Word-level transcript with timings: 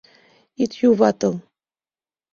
Ит 0.63 0.71
юватыл. 0.89 1.35